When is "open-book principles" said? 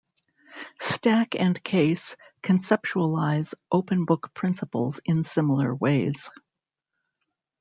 3.71-4.99